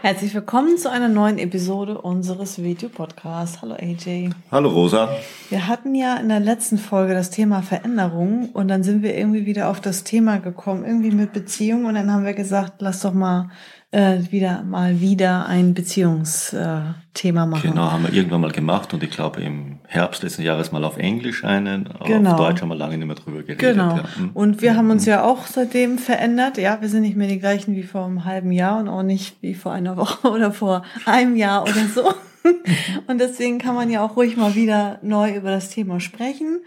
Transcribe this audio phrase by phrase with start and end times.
[0.00, 3.62] Herzlich willkommen zu einer neuen Episode unseres Videopodcasts.
[3.62, 4.30] Hallo AJ.
[4.52, 5.08] Hallo Rosa.
[5.50, 9.44] Wir hatten ja in der letzten Folge das Thema Veränderung und dann sind wir irgendwie
[9.44, 13.12] wieder auf das Thema gekommen, irgendwie mit Beziehung und dann haben wir gesagt, lass doch
[13.12, 13.50] mal
[13.90, 17.70] äh, wieder mal wieder ein Beziehungsthema machen.
[17.70, 20.98] Genau, haben wir irgendwann mal gemacht und ich glaube im Herbst letzten Jahres mal auf
[20.98, 22.32] Englisch einen, genau.
[22.32, 23.58] auf Deutsch haben wir lange nicht mehr drüber geredet.
[23.58, 23.96] Genau.
[23.96, 24.04] Ja.
[24.16, 24.30] Hm.
[24.34, 26.58] Und wir haben uns ja auch seitdem verändert.
[26.58, 29.42] Ja, wir sind nicht mehr die gleichen wie vor einem halben Jahr und auch nicht
[29.42, 32.12] wie vor einer Woche oder vor einem Jahr oder so.
[33.06, 36.60] Und deswegen kann man ja auch ruhig mal wieder neu über das Thema sprechen.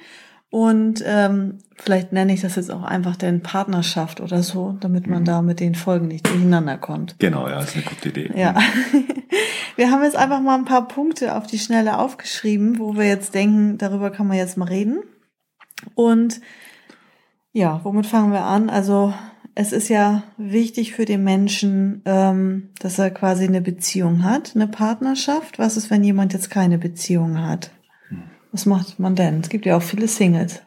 [0.51, 5.21] Und ähm, vielleicht nenne ich das jetzt auch einfach denn Partnerschaft oder so, damit man
[5.21, 5.25] mhm.
[5.25, 7.15] da mit den Folgen nicht durcheinander kommt.
[7.19, 8.31] Genau, ja, ist eine gute Idee.
[8.35, 8.55] Ja.
[9.77, 13.33] Wir haben jetzt einfach mal ein paar Punkte auf die Schnelle aufgeschrieben, wo wir jetzt
[13.33, 14.99] denken, darüber kann man jetzt mal reden.
[15.95, 16.41] Und
[17.53, 18.69] ja, womit fangen wir an?
[18.69, 19.13] Also
[19.55, 24.67] es ist ja wichtig für den Menschen, ähm, dass er quasi eine Beziehung hat, eine
[24.67, 25.59] Partnerschaft.
[25.59, 27.71] Was ist, wenn jemand jetzt keine Beziehung hat?
[28.51, 29.39] Was macht man denn?
[29.39, 30.61] Es gibt ja auch viele Singles.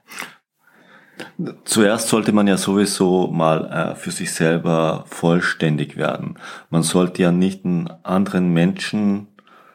[1.64, 6.38] Zuerst sollte man ja sowieso mal äh, für sich selber vollständig werden.
[6.70, 9.28] Man sollte ja nicht einen anderen Menschen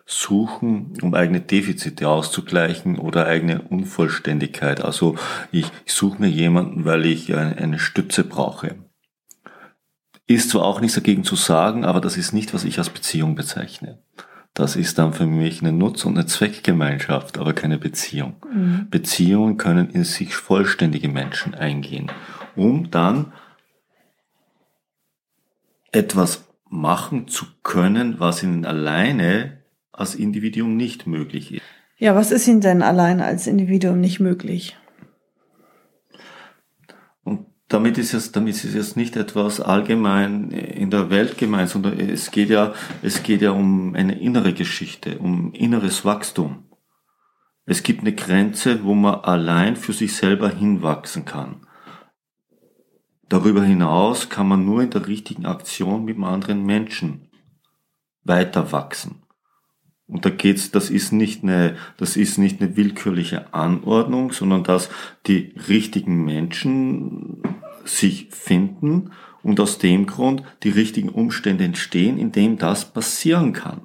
[0.06, 4.84] suchen, um eigene Defizite auszugleichen oder eigene Unvollständigkeit.
[4.84, 5.16] Also
[5.52, 8.76] ich, ich suche mir jemanden, weil ich eine, eine Stütze brauche.
[10.26, 13.36] Ist zwar auch nichts dagegen zu sagen, aber das ist nicht, was ich als Beziehung
[13.36, 14.00] bezeichne.
[14.60, 18.36] Das ist dann für mich eine Nutz- und eine Zweckgemeinschaft, aber keine Beziehung.
[18.54, 18.88] Mhm.
[18.92, 22.12] Beziehungen können in sich vollständige Menschen eingehen,
[22.58, 23.32] um dann
[25.94, 29.60] etwas machen zu können, was ihnen alleine
[29.94, 31.64] als Individuum nicht möglich ist.
[31.98, 34.76] Ja, was ist ihnen denn alleine als Individuum nicht möglich?
[37.70, 42.32] Damit ist es, damit ist es nicht etwas allgemein in der Welt gemeint, sondern es
[42.32, 46.66] geht ja, es geht ja um eine innere Geschichte, um inneres Wachstum.
[47.66, 51.68] Es gibt eine Grenze, wo man allein für sich selber hinwachsen kann.
[53.30, 57.30] Darüber hinaus kann man nur in der richtigen Aktion mit einem anderen Menschen
[58.24, 59.22] weiter wachsen.
[60.10, 64.90] Und da geht's, das ist nicht eine, das ist nicht eine willkürliche Anordnung, sondern dass
[65.28, 67.44] die richtigen Menschen
[67.86, 69.12] sich finden
[69.44, 73.82] und aus dem Grund die richtigen Umstände entstehen, in dem das passieren kann.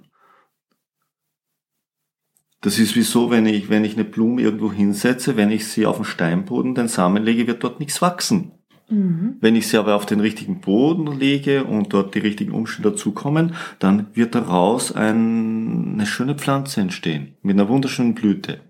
[2.63, 5.85] Das ist wie so, wenn ich, wenn ich eine Blume irgendwo hinsetze, wenn ich sie
[5.85, 8.53] auf den Steinboden den Samen lege, wird dort nichts wachsen.
[8.89, 9.37] Mhm.
[9.41, 13.55] Wenn ich sie aber auf den richtigen Boden lege und dort die richtigen Umstände dazukommen,
[13.79, 18.61] dann wird daraus ein, eine schöne Pflanze entstehen mit einer wunderschönen Blüte.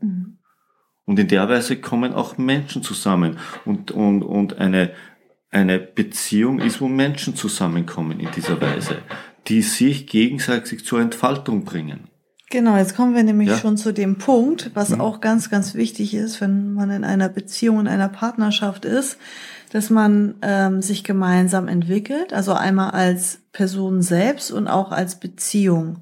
[0.00, 0.38] Mhm.
[1.04, 3.38] Und in der Weise kommen auch Menschen zusammen.
[3.64, 4.92] Und, und, und eine,
[5.50, 8.98] eine Beziehung ist, wo Menschen zusammenkommen in dieser Weise,
[9.48, 12.08] die sich gegenseitig zur Entfaltung bringen.
[12.52, 13.56] Genau, jetzt kommen wir nämlich ja.
[13.56, 15.00] schon zu dem Punkt, was mhm.
[15.00, 19.16] auch ganz, ganz wichtig ist, wenn man in einer Beziehung, in einer Partnerschaft ist,
[19.70, 26.00] dass man ähm, sich gemeinsam entwickelt, also einmal als Person selbst und auch als Beziehung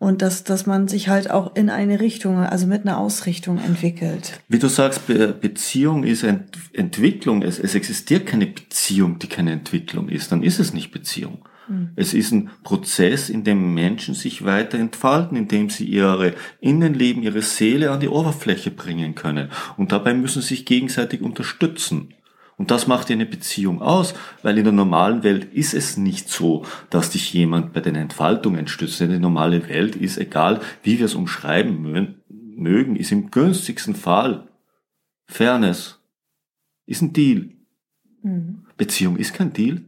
[0.00, 4.40] und dass, dass man sich halt auch in eine Richtung, also mit einer Ausrichtung entwickelt.
[4.48, 7.42] Wie du sagst, Be Beziehung ist Ent Entwicklung.
[7.42, 10.32] Es, es existiert keine Beziehung, die keine Entwicklung ist.
[10.32, 11.44] Dann ist es nicht Beziehung.
[11.68, 11.90] Mhm.
[11.96, 17.22] Es ist ein Prozess, in dem Menschen sich weiter entfalten, in dem sie ihre Innenleben,
[17.22, 19.50] ihre Seele an die Oberfläche bringen können.
[19.76, 22.14] Und dabei müssen sie sich gegenseitig unterstützen.
[22.56, 26.64] Und das macht eine Beziehung aus, weil in der normalen Welt ist es nicht so,
[26.90, 29.00] dass dich jemand bei den Entfaltungen stützt.
[29.00, 31.82] Denn die normale Welt ist, egal wie wir es umschreiben
[32.56, 34.48] mögen, ist im günstigsten Fall
[35.26, 36.00] Fairness,
[36.86, 37.50] ist ein Deal.
[38.22, 38.66] Mhm.
[38.76, 39.82] Beziehung ist kein Deal.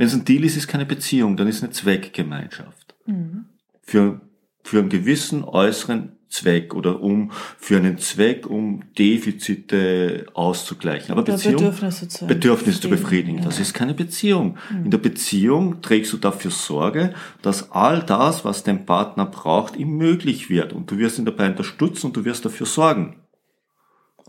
[0.00, 2.94] Wenn es ein Deal ist, ist keine Beziehung, dann ist es eine Zweckgemeinschaft.
[3.04, 3.44] Mhm.
[3.82, 4.22] Für,
[4.64, 11.12] für einen gewissen äußeren Zweck oder um für einen Zweck, um Defizite auszugleichen.
[11.12, 13.40] Aber oder Beziehung, Bedürfnisse zu, Bedürfnisse zu befriedigen.
[13.40, 13.44] Ja.
[13.44, 14.56] Das ist keine Beziehung.
[14.70, 14.84] Mhm.
[14.86, 17.12] In der Beziehung trägst du dafür Sorge,
[17.42, 20.72] dass all das, was dein Partner braucht, ihm möglich wird.
[20.72, 23.16] Und du wirst ihn dabei unterstützen und du wirst dafür sorgen.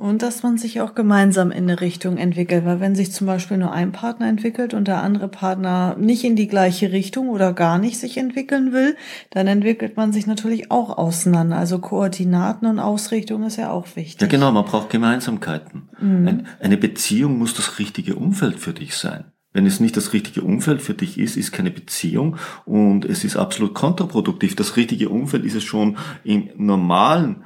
[0.02, 3.58] Und dass man sich auch gemeinsam in eine Richtung entwickelt, weil wenn sich zum Beispiel
[3.58, 7.78] nur ein Partner entwickelt und der andere Partner nicht in die gleiche Richtung oder gar
[7.78, 8.96] nicht sich entwickeln will,
[9.30, 11.58] dann entwickelt man sich natürlich auch auseinander.
[11.58, 14.20] Also Koordinaten und Ausrichtung ist ja auch wichtig.
[14.22, 15.90] Ja genau, man braucht Gemeinsamkeiten.
[16.00, 16.46] Mhm.
[16.60, 19.26] Eine Beziehung muss das richtige Umfeld für dich sein.
[19.54, 23.38] Wenn es nicht das richtige Umfeld für dich ist, ist keine Beziehung und es ist
[23.38, 24.56] absolut kontraproduktiv.
[24.56, 27.44] Das richtige Umfeld ist es schon im normalen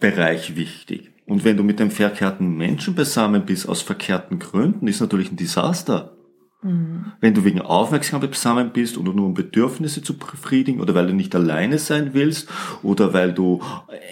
[0.00, 1.11] Bereich wichtig.
[1.26, 5.36] Und wenn du mit einem verkehrten Menschen beisammen bist, aus verkehrten Gründen, ist natürlich ein
[5.36, 6.16] Desaster.
[6.62, 7.12] Mhm.
[7.20, 11.14] Wenn du wegen Aufmerksamkeit beisammen bist oder nur um Bedürfnisse zu befriedigen oder weil du
[11.14, 12.48] nicht alleine sein willst
[12.82, 13.60] oder weil du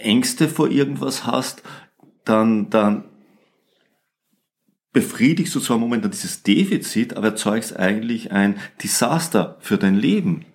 [0.03, 1.63] Ängste vor irgendwas hast,
[2.25, 3.05] dann, dann
[4.93, 10.45] befriedigst du zwar momentan dieses Defizit, aber erzeugst eigentlich ein Desaster für dein Leben.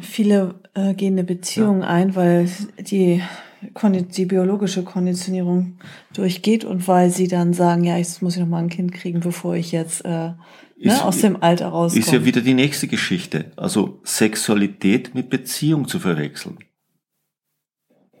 [0.00, 1.88] Viele äh, gehen eine Beziehung ja.
[1.88, 2.48] ein, weil
[2.78, 3.22] die
[3.62, 5.78] die biologische Konditionierung
[6.14, 9.20] durchgeht und weil sie dann sagen, ja, jetzt muss ich noch mal ein Kind kriegen,
[9.20, 10.32] bevor ich jetzt äh,
[10.78, 12.04] ne, aus dem Alter rauskomme.
[12.04, 13.52] Ist ja wieder die nächste Geschichte.
[13.56, 16.58] Also Sexualität mit Beziehung zu verwechseln.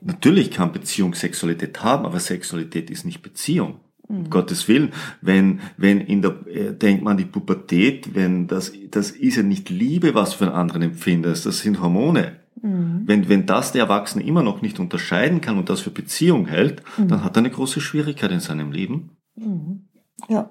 [0.02, 3.80] Natürlich kann Beziehung Sexualität haben, aber Sexualität ist nicht Beziehung.
[4.08, 4.30] Um mhm.
[4.30, 9.36] Gottes Willen, wenn, wenn in der, äh, denkt man die Pubertät, wenn das, das ist
[9.36, 12.39] ja nicht Liebe, was du für einen anderen empfindest, das sind Hormone.
[12.62, 13.02] Mhm.
[13.06, 16.82] Wenn, wenn das der Erwachsene immer noch nicht unterscheiden kann und das für Beziehung hält,
[16.98, 17.08] mhm.
[17.08, 19.16] dann hat er eine große Schwierigkeit in seinem Leben.
[19.36, 19.88] Mhm.
[20.28, 20.50] Ja.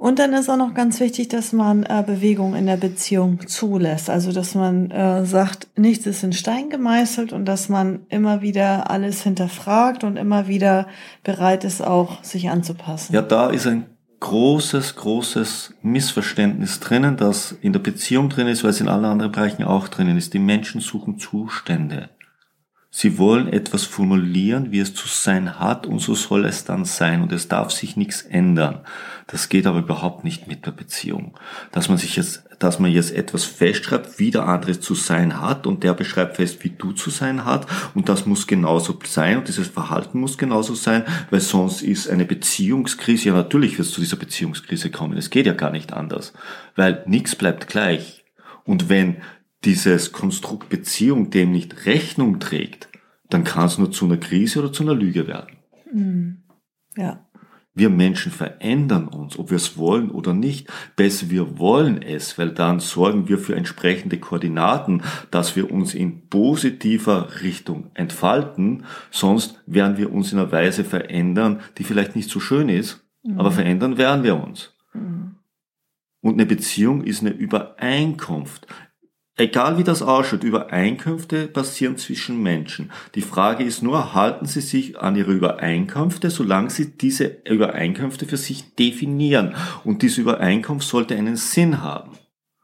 [0.00, 4.08] Und dann ist auch noch ganz wichtig, dass man äh, Bewegung in der Beziehung zulässt.
[4.08, 8.90] Also dass man äh, sagt, nichts ist in Stein gemeißelt und dass man immer wieder
[8.90, 10.86] alles hinterfragt und immer wieder
[11.22, 13.14] bereit ist, auch sich anzupassen.
[13.14, 13.89] Ja, da ist ein
[14.20, 19.32] großes, großes Missverständnis drinnen, das in der Beziehung drin ist, weil es in allen anderen
[19.32, 20.34] Bereichen auch drinnen ist.
[20.34, 22.10] Die Menschen suchen Zustände.
[22.92, 27.22] Sie wollen etwas formulieren, wie es zu sein hat, und so soll es dann sein,
[27.22, 28.80] und es darf sich nichts ändern.
[29.28, 31.38] Das geht aber überhaupt nicht mit der Beziehung.
[31.70, 35.68] Dass man sich jetzt, dass man jetzt etwas festschreibt, wie der andere zu sein hat,
[35.68, 39.46] und der beschreibt fest, wie du zu sein hat, und das muss genauso sein, und
[39.46, 44.00] dieses Verhalten muss genauso sein, weil sonst ist eine Beziehungskrise, ja natürlich wird es zu
[44.00, 46.32] dieser Beziehungskrise kommen, es geht ja gar nicht anders,
[46.74, 48.24] weil nichts bleibt gleich.
[48.64, 49.18] Und wenn
[49.64, 52.88] dieses Konstrukt Beziehung dem nicht Rechnung trägt,
[53.28, 55.56] dann kann es nur zu einer Krise oder zu einer Lüge werden.
[55.92, 56.42] Mhm.
[56.96, 57.26] Ja.
[57.72, 60.68] Wir Menschen verändern uns, ob wir es wollen oder nicht.
[60.96, 66.28] Besser, wir wollen es, weil dann sorgen wir für entsprechende Koordinaten, dass wir uns in
[66.28, 68.84] positiver Richtung entfalten.
[69.12, 73.38] Sonst werden wir uns in einer Weise verändern, die vielleicht nicht so schön ist, mhm.
[73.38, 74.74] aber verändern werden wir uns.
[74.92, 75.36] Mhm.
[76.22, 78.66] Und eine Beziehung ist eine Übereinkunft.
[79.40, 82.92] Egal wie das ausschaut, Übereinkünfte passieren zwischen Menschen.
[83.14, 88.36] Die Frage ist nur, halten sie sich an ihre Übereinkünfte, solange sie diese Übereinkünfte für
[88.36, 89.54] sich definieren.
[89.82, 92.18] Und diese Übereinkunft sollte einen Sinn haben.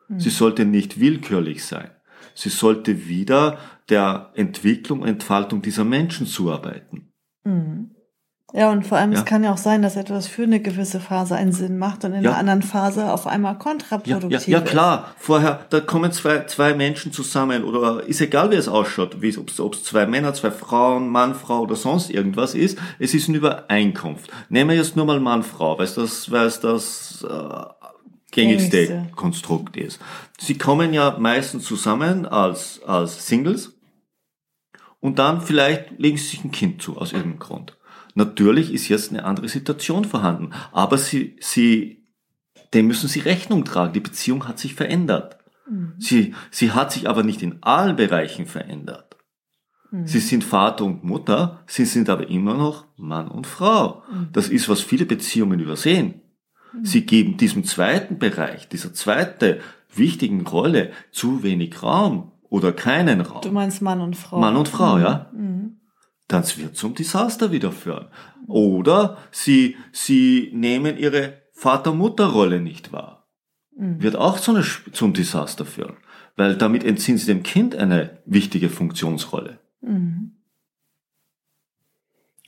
[0.08, 0.20] Mhm.
[0.20, 1.92] Sie sollte nicht willkürlich sein.
[2.34, 3.56] Sie sollte wieder
[3.88, 7.10] der Entwicklung und Entfaltung dieser Menschen zuarbeiten.
[7.44, 7.95] Mhm.
[8.52, 9.18] Ja, und vor allem, ja.
[9.18, 12.12] es kann ja auch sein, dass etwas für eine gewisse Phase einen Sinn macht und
[12.12, 12.30] in ja.
[12.30, 15.14] einer anderen Phase auf einmal kontraproduktiv ja, ja, ja, klar.
[15.18, 19.82] Vorher, da kommen zwei, zwei Menschen zusammen oder ist egal, wie es ausschaut, ob es
[19.82, 22.78] zwei Männer, zwei Frauen, Mann, Frau oder sonst irgendwas ist.
[23.00, 24.30] Es ist eine Übereinkunft.
[24.48, 27.86] Nehmen wir jetzt nur mal Mann, Frau, weil es das, weil es das äh,
[28.30, 29.16] gängigste Gängigste.
[29.16, 30.00] Konstrukt ist.
[30.38, 33.72] Sie kommen ja meistens zusammen als, als Singles
[35.00, 37.76] und dann vielleicht legen sie sich ein Kind zu, aus irgendeinem Grund.
[38.16, 42.08] Natürlich ist jetzt eine andere Situation vorhanden, aber sie, sie,
[42.72, 43.92] dem müssen sie Rechnung tragen.
[43.92, 45.36] Die Beziehung hat sich verändert.
[45.68, 45.92] Mhm.
[45.98, 49.18] Sie, sie hat sich aber nicht in allen Bereichen verändert.
[49.90, 50.06] Mhm.
[50.06, 54.02] Sie sind Vater und Mutter, sie sind aber immer noch Mann und Frau.
[54.10, 54.28] Mhm.
[54.32, 56.22] Das ist, was viele Beziehungen übersehen.
[56.72, 56.86] Mhm.
[56.86, 59.60] Sie geben diesem zweiten Bereich, dieser zweite
[59.94, 63.42] wichtigen Rolle zu wenig Raum oder keinen Raum.
[63.42, 64.38] Du meinst Mann und Frau.
[64.40, 65.30] Mann und Frau, ja.
[65.34, 65.80] Mhm
[66.28, 68.08] das wird zum Desaster wieder führen.
[68.46, 73.28] Oder sie, sie nehmen ihre Vater-Mutter-Rolle nicht wahr.
[73.76, 74.02] Mhm.
[74.02, 75.96] Wird auch zu einer, zum Desaster führen.
[76.36, 79.60] Weil damit entziehen sie dem Kind eine wichtige Funktionsrolle.
[79.80, 80.35] Mhm.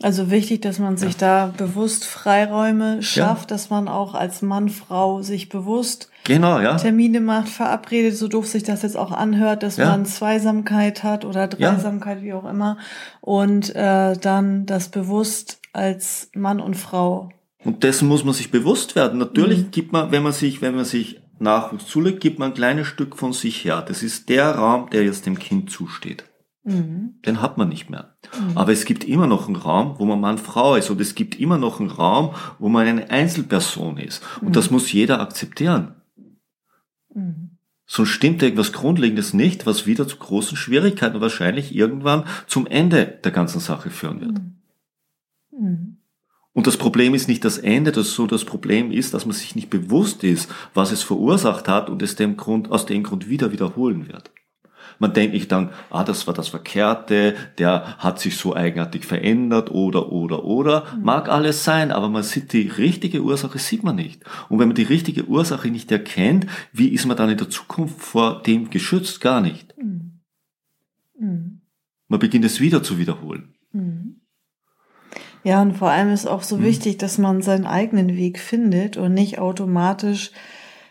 [0.01, 1.49] Also wichtig, dass man sich ja.
[1.49, 3.57] da bewusst Freiräume schafft, ja.
[3.57, 6.77] dass man auch als Mann, Frau sich bewusst genau, ja.
[6.77, 11.49] Termine macht, verabredet, so doof sich das jetzt auch anhört, dass man Zweisamkeit hat oder
[11.49, 12.79] Dreisamkeit, wie auch immer,
[13.21, 17.31] und äh, dann das bewusst als Mann und Frau.
[17.65, 19.19] Und dessen muss man sich bewusst werden.
[19.19, 19.71] Natürlich mhm.
[19.73, 23.17] gibt man, wenn man sich, wenn man sich Nachwuchs zulegt, gibt man ein kleines Stück
[23.17, 23.85] von sich her.
[23.87, 26.25] Das ist der Raum, der jetzt dem Kind zusteht.
[26.65, 27.15] Mhm.
[27.25, 28.17] Den hat man nicht mehr.
[28.55, 30.91] Aber es gibt immer noch einen Raum, wo man Mann-Frau ist.
[30.91, 34.23] Und es gibt immer noch einen Raum, wo man eine Einzelperson ist.
[34.41, 35.95] Und das muss jeder akzeptieren.
[37.15, 37.51] Mhm.
[37.87, 43.33] Sonst stimmt irgendwas Grundlegendes nicht, was wieder zu großen Schwierigkeiten wahrscheinlich irgendwann zum Ende der
[43.33, 44.41] ganzen Sache führen wird.
[45.51, 45.97] Mhm.
[46.53, 49.55] Und das Problem ist nicht das Ende, das so das Problem ist, dass man sich
[49.55, 53.53] nicht bewusst ist, was es verursacht hat und es dem Grund, aus dem Grund wieder
[53.53, 54.33] wiederholen wird.
[54.99, 59.71] Man denkt nicht dann, ah, das war das Verkehrte, der hat sich so eigenartig verändert
[59.71, 60.87] oder, oder, oder.
[61.01, 64.23] Mag alles sein, aber man sieht die richtige Ursache, sieht man nicht.
[64.49, 68.01] Und wenn man die richtige Ursache nicht erkennt, wie ist man dann in der Zukunft
[68.01, 69.21] vor dem geschützt?
[69.21, 69.75] Gar nicht.
[69.79, 71.61] Mhm.
[72.09, 73.55] Man beginnt es wieder zu wiederholen.
[73.73, 74.21] Mhm.
[75.45, 79.15] Ja, und vor allem ist auch so wichtig, dass man seinen eigenen Weg findet und
[79.15, 80.33] nicht automatisch,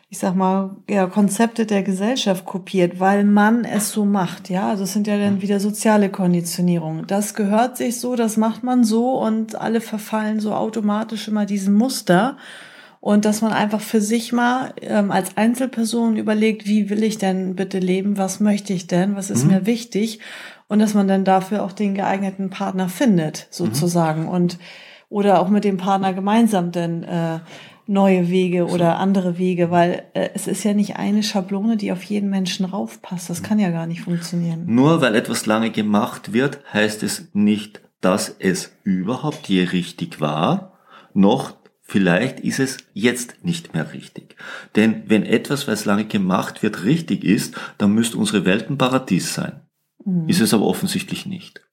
[0.10, 4.50] ich sag mal, ja, Konzepte der Gesellschaft kopiert, weil man es so macht.
[4.50, 7.06] Ja, also es sind ja dann wieder soziale Konditionierungen.
[7.08, 11.74] Das gehört sich so, das macht man so und alle verfallen so automatisch immer diesem
[11.74, 12.38] Muster.
[13.02, 17.56] Und dass man einfach für sich mal ähm, als Einzelperson überlegt, wie will ich denn
[17.56, 20.20] bitte leben, was möchte ich denn, was ist mir wichtig
[20.68, 24.28] und dass man dann dafür auch den geeigneten Partner findet, sozusagen.
[24.28, 24.58] Und
[25.10, 27.40] oder auch mit dem Partner gemeinsam denn äh,
[27.88, 32.04] neue Wege oder andere Wege, weil äh, es ist ja nicht eine Schablone, die auf
[32.04, 33.30] jeden Menschen raufpasst.
[33.30, 34.66] Das kann ja gar nicht funktionieren.
[34.68, 40.74] Nur weil etwas lange gemacht wird, heißt es nicht, dass es überhaupt je richtig war,
[41.14, 44.36] noch vielleicht ist es jetzt nicht mehr richtig.
[44.76, 48.78] Denn wenn etwas, weil es lange gemacht wird, richtig ist, dann müsste unsere Welt ein
[48.78, 49.62] Paradies sein.
[50.28, 51.67] Ist es aber offensichtlich nicht.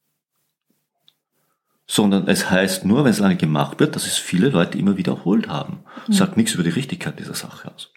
[1.87, 5.49] Sondern es heißt nur, wenn es lange gemacht wird, dass es viele Leute immer wiederholt
[5.49, 5.85] haben.
[6.09, 7.94] Sagt nichts über die Richtigkeit dieser Sache aus.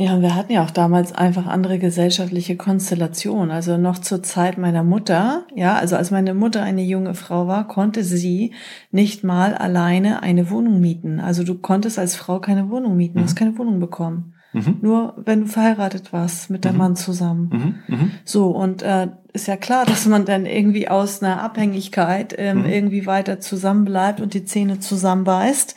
[0.00, 3.50] Ja, und wir hatten ja auch damals einfach andere gesellschaftliche Konstellationen.
[3.50, 7.66] Also noch zur Zeit meiner Mutter, ja, also als meine Mutter eine junge Frau war,
[7.66, 8.54] konnte sie
[8.92, 11.18] nicht mal alleine eine Wohnung mieten.
[11.18, 14.34] Also du konntest als Frau keine Wohnung mieten, du hast keine Wohnung bekommen.
[14.80, 17.50] Nur wenn du verheiratet warst mit deinem Mann zusammen.
[17.88, 18.10] Mhm, mhm.
[18.24, 22.64] So, und äh, ist ja klar, dass man dann irgendwie aus einer Abhängigkeit ähm, Mhm.
[22.66, 25.74] irgendwie weiter zusammenbleibt und die Zähne zusammenbeißt.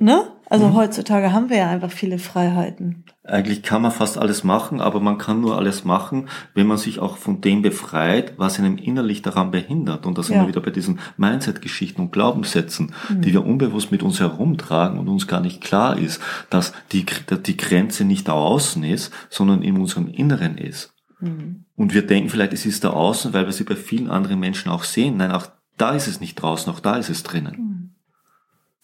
[0.00, 0.22] Ne?
[0.50, 0.74] Also Mhm.
[0.76, 3.04] heutzutage haben wir ja einfach viele Freiheiten.
[3.22, 7.00] Eigentlich kann man fast alles machen, aber man kann nur alles machen, wenn man sich
[7.00, 10.06] auch von dem befreit, was einem innerlich daran behindert.
[10.06, 10.42] Und da sind Ja.
[10.42, 15.26] wir wieder bei diesen Mindset-Geschichten und Glaubenssätzen, die wir unbewusst mit uns herumtragen und uns
[15.26, 19.76] gar nicht klar ist, dass die, dass die Grenze nicht da außen ist, sondern in
[19.76, 20.94] unserem Inneren ist.
[21.20, 24.70] Und wir denken vielleicht, es ist da außen, weil wir sie bei vielen anderen Menschen
[24.70, 25.16] auch sehen.
[25.18, 27.77] Nein, auch da ist es nicht draußen, auch da ist es drinnen.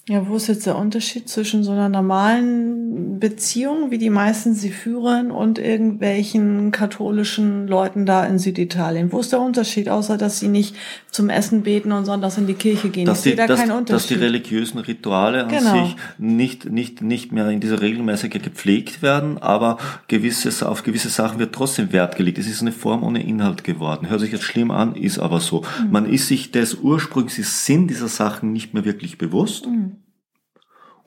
[0.06, 4.68] Ja, wo ist jetzt der Unterschied zwischen so einer normalen Beziehung, wie die meisten sie
[4.68, 9.12] führen, und irgendwelchen katholischen Leuten da in Süditalien?
[9.12, 10.76] Wo ist der Unterschied, außer dass sie nicht
[11.10, 13.06] zum Essen beten und sonntags in die Kirche gehen?
[13.06, 14.20] dass ich sehe die, da dass, keinen dass die Unterschied.
[14.20, 15.86] religiösen Rituale an Genau.
[15.86, 21.38] sich nicht, nicht, nicht mehr in dieser Regelmäßigkeit gepflegt werden, aber gewisses, auf gewisse Sachen
[21.38, 22.36] wird trotzdem Wert gelegt.
[22.36, 24.10] Es ist eine Form ohne Inhalt geworden.
[24.10, 25.62] Hört sich jetzt schlimm an, ist aber so.
[25.82, 25.90] Mhm.
[25.92, 29.66] Man ist sich des ursprünglichen Sinn dieser Sachen nicht mehr wirklich bewusst.
[29.66, 29.92] Mhm.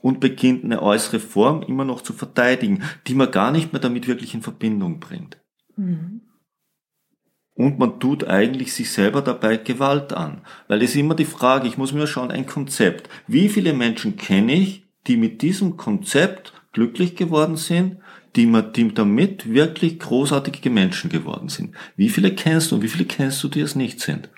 [0.01, 4.07] Und beginnt eine äußere Form immer noch zu verteidigen, die man gar nicht mehr damit
[4.07, 5.37] wirklich in Verbindung bringt.
[5.75, 6.21] Mhm.
[7.57, 10.41] Und man tut eigentlich sich selber dabei Gewalt an.
[10.67, 13.09] Weil es ist immer die Frage, ich muss mir schauen, ein Konzept.
[13.25, 17.97] Wie viele Menschen kenne ich, die mit diesem Konzept glücklich geworden sind,
[18.35, 21.73] die, die damit wirklich großartige Menschen geworden sind?
[21.95, 24.29] Wie viele kennst du und wie viele kennst du, die es nicht sind?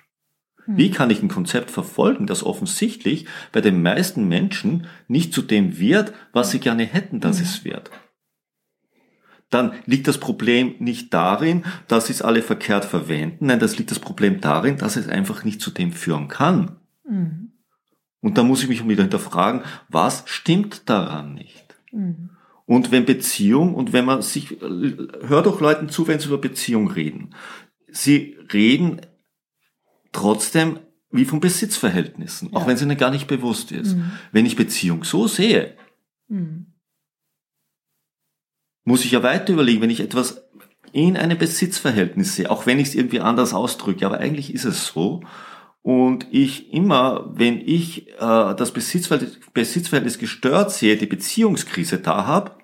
[0.77, 5.79] Wie kann ich ein Konzept verfolgen, das offensichtlich bei den meisten Menschen nicht zu dem
[5.79, 7.89] wird, was sie gerne hätten, dass es wird?
[9.49, 13.47] Dann liegt das Problem nicht darin, dass sie es alle verkehrt verwenden.
[13.47, 16.77] Nein, das liegt das Problem darin, dass es einfach nicht zu dem führen kann.
[17.03, 17.53] Mhm.
[18.21, 21.75] Und da muss ich mich wieder hinterfragen, was stimmt daran nicht?
[21.91, 22.29] Mhm.
[22.65, 26.91] Und wenn Beziehung und wenn man sich, hör doch Leuten zu, wenn sie über Beziehung
[26.91, 27.33] reden.
[27.87, 29.01] Sie reden
[30.11, 30.79] trotzdem
[31.11, 32.67] wie von Besitzverhältnissen, auch Ja.
[32.67, 33.95] wenn es ihnen gar nicht bewusst ist.
[33.95, 34.11] Mhm.
[34.31, 35.75] Wenn ich Beziehung so sehe,
[36.27, 36.67] Mhm.
[38.83, 40.43] muss ich ja weiter überlegen, wenn ich etwas
[40.91, 44.87] in einem Besitzverhältnis sehe, auch wenn ich es irgendwie anders ausdrücke, aber eigentlich ist es
[44.87, 45.21] so.
[45.81, 48.17] Und ich immer, wenn ich äh,
[48.55, 52.57] das Besitzverhältnis, Besitzverhältnis gestört sehe, die Beziehungskrise da habe,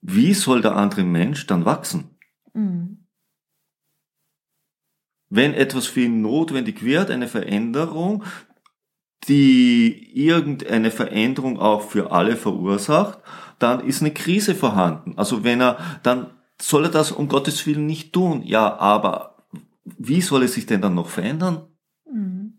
[0.00, 2.10] wie soll der andere Mensch dann wachsen?
[2.54, 2.97] Mhm.
[5.30, 8.24] Wenn etwas für ihn notwendig wird, eine Veränderung,
[9.28, 13.18] die irgendeine Veränderung auch für alle verursacht,
[13.58, 15.14] dann ist eine Krise vorhanden.
[15.16, 16.30] Also wenn er, dann
[16.60, 18.42] soll er das um Gottes Willen nicht tun.
[18.44, 19.44] Ja, aber
[19.84, 21.66] wie soll es sich denn dann noch verändern?
[22.10, 22.54] Mhm.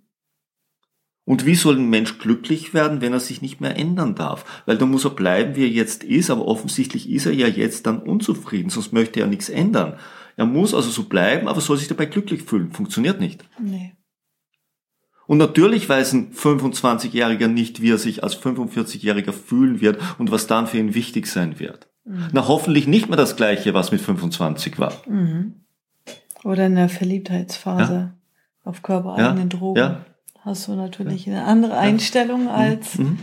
[1.25, 4.63] Und wie soll ein Mensch glücklich werden, wenn er sich nicht mehr ändern darf?
[4.65, 7.85] Weil da muss er bleiben, wie er jetzt ist, aber offensichtlich ist er ja jetzt
[7.85, 9.99] dann unzufrieden, sonst möchte er nichts ändern.
[10.39, 12.72] Er muss also so bleiben, aber soll sich dabei glücklich fühlen.
[12.72, 13.43] Funktioniert nicht.
[13.60, 13.93] Nee.
[15.27, 20.48] Und natürlich weiß ein 25-Jähriger nicht, wie er sich als 45-Jähriger fühlen wird und was
[20.48, 21.88] dann für ihn wichtig sein wird.
[22.05, 22.29] Mhm.
[22.31, 24.93] Na, hoffentlich nicht mehr das Gleiche, was mit 25 war.
[25.08, 25.55] Mhm.
[26.46, 28.13] Oder in der Verliebtheitsphase
[28.63, 29.77] auf körpereigenen Drogen.
[29.79, 30.05] Ja,
[30.41, 33.19] Hast du natürlich eine andere Einstellung, als Mhm.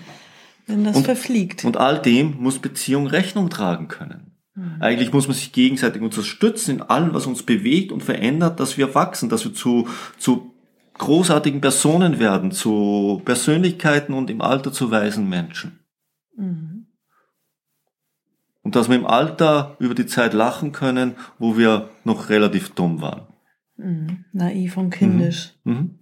[0.67, 1.65] wenn das Und- verfliegt.
[1.65, 4.26] Und all dem muss Beziehung Rechnung tragen können.
[4.57, 4.77] Mhm.
[4.81, 8.95] Eigentlich muss man sich gegenseitig unterstützen in allem, was uns bewegt und verändert, dass wir
[8.95, 10.53] wachsen, dass wir zu, zu
[10.95, 15.79] großartigen Personen werden, zu Persönlichkeiten und im Alter zu weisen Menschen.
[16.37, 16.87] Mhm.
[18.63, 23.01] Und dass wir im Alter über die Zeit lachen können, wo wir noch relativ dumm
[23.01, 23.27] waren.
[23.77, 24.25] Mhm.
[24.33, 25.55] Naiv und kindisch.
[25.65, 25.99] Mhm.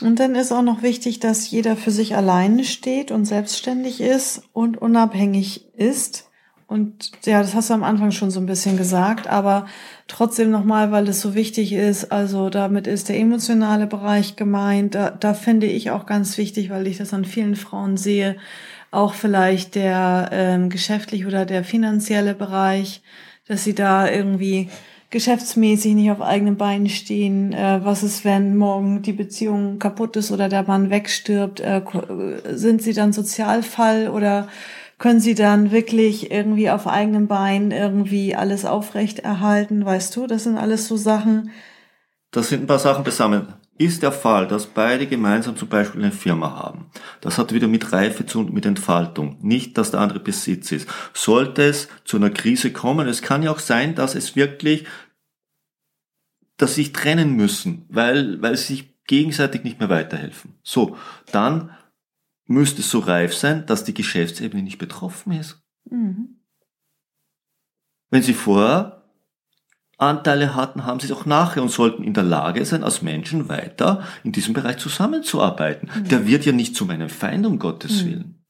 [0.00, 4.42] Und dann ist auch noch wichtig, dass jeder für sich alleine steht und selbstständig ist
[4.52, 6.30] und unabhängig ist.
[6.74, 9.66] Und ja, das hast du am Anfang schon so ein bisschen gesagt, aber
[10.08, 14.96] trotzdem nochmal, weil es so wichtig ist, also damit ist der emotionale Bereich gemeint.
[14.96, 18.34] Da, da finde ich auch ganz wichtig, weil ich das an vielen Frauen sehe,
[18.90, 23.02] auch vielleicht der ähm, geschäftliche oder der finanzielle Bereich,
[23.46, 24.68] dass sie da irgendwie
[25.10, 27.52] geschäftsmäßig nicht auf eigenen Beinen stehen.
[27.52, 31.60] Äh, was ist, wenn morgen die Beziehung kaputt ist oder der Mann wegstirbt?
[31.60, 31.82] Äh,
[32.50, 34.48] sind sie dann Sozialfall oder
[34.98, 39.84] können sie dann wirklich irgendwie auf eigenen Beinen irgendwie alles aufrecht erhalten?
[39.84, 41.50] Weißt du, das sind alles so Sachen.
[42.30, 43.54] Das sind ein paar Sachen beisammen.
[43.76, 46.90] Ist der Fall, dass beide gemeinsam zum Beispiel eine Firma haben.
[47.20, 49.36] Das hat wieder mit Reife zu und mit Entfaltung.
[49.40, 50.88] Nicht, dass der andere Besitz ist.
[51.12, 54.86] Sollte es zu einer Krise kommen, es kann ja auch sein, dass es wirklich,
[56.56, 60.54] dass sie sich trennen müssen, weil, weil sie sich gegenseitig nicht mehr weiterhelfen.
[60.62, 60.96] So,
[61.32, 61.70] dann
[62.46, 65.62] müsste es so reif sein, dass die Geschäftsebene nicht betroffen ist.
[65.90, 66.40] Mhm.
[68.10, 69.04] Wenn sie vorher
[69.96, 73.48] Anteile hatten, haben sie es auch nachher und sollten in der Lage sein, als Menschen
[73.48, 75.88] weiter in diesem Bereich zusammenzuarbeiten.
[75.94, 76.08] Mhm.
[76.08, 78.06] Der wird ja nicht zu meinem Feind, um Gottes Mhm.
[78.06, 78.44] Willen.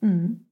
[0.00, 0.46] Mhm.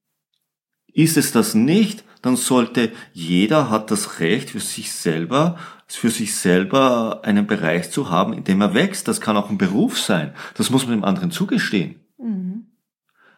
[0.92, 6.34] Ist es das nicht, dann sollte jeder hat das Recht für sich selber, für sich
[6.34, 9.08] selber einen Bereich zu haben, in dem er wächst.
[9.08, 10.34] Das kann auch ein Beruf sein.
[10.54, 12.00] Das muss man dem anderen zugestehen.
[12.18, 12.66] Mhm.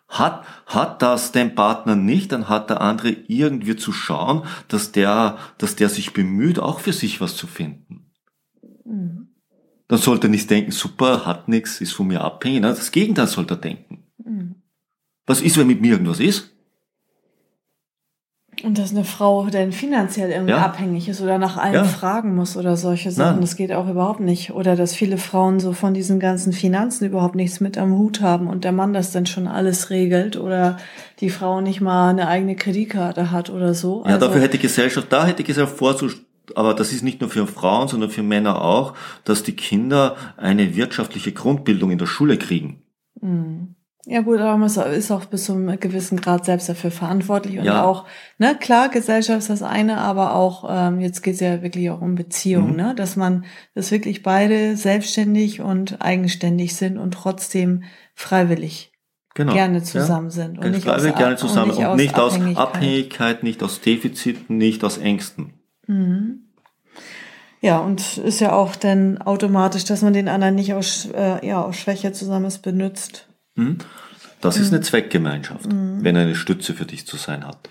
[0.08, 5.38] Hat, hat das den Partner nicht, dann hat der andere irgendwie zu schauen, dass der,
[5.58, 8.12] dass der sich bemüht, auch für sich was zu finden.
[8.84, 9.28] Mhm.
[9.88, 12.62] Dann sollte er nicht denken, super, hat nichts, ist von mir abhängig.
[12.62, 14.04] Das Gegenteil sollte er denken.
[14.24, 14.56] Mhm.
[15.26, 16.55] Was ist, wenn mit mir irgendwas ist?
[18.64, 20.64] Und dass eine Frau denn finanziell irgendwie Ja.
[20.64, 21.84] abhängig ist oder nach allem Ja.
[21.84, 23.40] fragen muss oder solche Sachen, Nein.
[23.42, 24.52] das geht auch überhaupt nicht.
[24.52, 28.46] Oder dass viele Frauen so von diesen ganzen Finanzen überhaupt nichts mit am Hut haben
[28.46, 30.78] und der Mann das dann schon alles regelt oder
[31.20, 34.02] die Frau nicht mal eine eigene Kreditkarte hat oder so.
[34.06, 37.20] Ja, Also- dafür hätte die Gesellschaft, da hätte die Gesellschaft vorzustellen, aber das ist nicht
[37.20, 42.06] nur für Frauen, sondern für Männer auch, dass die Kinder eine wirtschaftliche Grundbildung in der
[42.06, 42.82] Schule kriegen.
[43.20, 43.75] Mhm.
[44.08, 47.64] Ja gut, aber man ist auch bis zu einem gewissen Grad selbst dafür verantwortlich und
[47.64, 47.82] Ja.
[47.84, 48.04] auch,
[48.38, 52.00] ne, klar, Gesellschaft ist das eine, aber auch, ähm, jetzt geht es ja wirklich auch
[52.00, 52.76] um Beziehungen, Mhm.
[52.76, 57.82] ne, dass man, dass wirklich beide selbstständig und eigenständig sind und trotzdem
[58.14, 58.92] freiwillig
[59.34, 59.52] Genau.
[59.54, 59.84] gerne Ja.
[59.84, 62.66] zusammen sind und nicht klar, aus, gerne zusammen und nicht und aus nicht aus Abhängigkeit.
[62.68, 65.54] Abhängigkeit, nicht aus Defiziten, nicht aus Ängsten.
[65.88, 66.42] Mhm.
[67.60, 71.60] Ja, und ist ja auch dann automatisch, dass man den anderen nicht aus, äh, ja,
[71.60, 73.25] aus Schwäche zusammen ist, benutzt.
[73.56, 73.78] Hm?
[74.40, 74.76] Das ist Mhm.
[74.76, 77.70] eine Zweckgemeinschaft, wenn er eine Stütze für dich zu sein hat.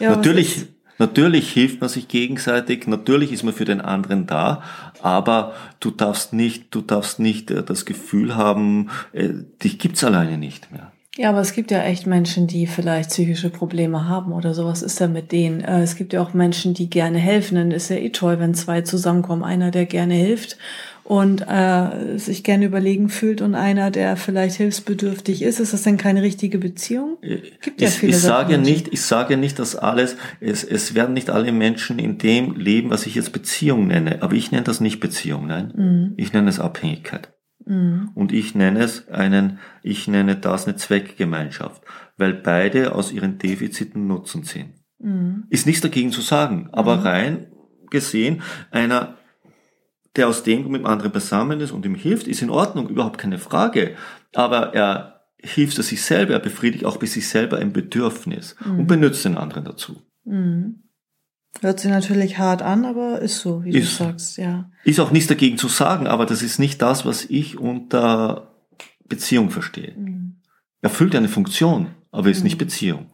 [0.00, 0.66] Ja, natürlich,
[0.98, 4.62] natürlich hilft man sich gegenseitig, natürlich ist man für den anderen da,
[5.02, 9.30] aber du darfst nicht, du darfst nicht äh, das Gefühl haben, äh,
[9.62, 10.92] dich gibt's alleine nicht mehr.
[11.16, 15.00] Ja, aber es gibt ja echt Menschen, die vielleicht psychische Probleme haben oder sowas ist
[15.00, 15.60] da mit denen.
[15.60, 17.54] Äh, Es gibt ja auch Menschen, die gerne helfen.
[17.54, 19.44] Dann ist ja eh toll, wenn zwei zusammenkommen.
[19.44, 20.56] Einer, der gerne hilft
[21.04, 25.60] und äh, sich gerne überlegen fühlt und einer, der vielleicht hilfsbedürftig ist.
[25.60, 27.18] Ist das denn keine richtige Beziehung?
[27.60, 31.12] Gibt ja ich, viele ich sage nicht, ich sage nicht, dass alles, es, es werden
[31.12, 34.22] nicht alle Menschen in dem leben, was ich jetzt Beziehung nenne.
[34.22, 35.72] Aber ich nenne das nicht Beziehung, nein.
[35.76, 36.14] Mhm.
[36.16, 37.34] Ich nenne es Abhängigkeit.
[37.66, 38.10] Mhm.
[38.14, 41.82] Und ich nenne es einen, ich nenne das eine Zweckgemeinschaft,
[42.16, 44.74] weil beide aus ihren Defiziten Nutzen ziehen.
[44.98, 45.44] Mhm.
[45.50, 47.02] Ist nichts dagegen zu sagen, aber Mhm.
[47.02, 47.46] rein
[47.90, 49.18] gesehen, einer,
[50.16, 53.18] der aus dem mit dem anderen beisammen ist und ihm hilft, ist in Ordnung, überhaupt
[53.18, 53.96] keine Frage.
[54.34, 58.78] Aber er hilft es sich selber, er befriedigt auch bei sich selber ein Bedürfnis Mhm.
[58.80, 60.02] und benutzt den anderen dazu.
[60.24, 60.80] Mhm.
[61.60, 64.00] Hört sich natürlich hart an, aber ist so, wie Ist.
[64.00, 64.70] du sagst, ja.
[64.84, 68.54] Ist auch nichts dagegen zu sagen, aber das ist nicht das, was ich unter
[69.08, 69.94] Beziehung verstehe.
[69.96, 70.36] Mhm.
[70.80, 72.44] Erfüllt eine Funktion, aber ist Mhm.
[72.44, 73.06] nicht Beziehung.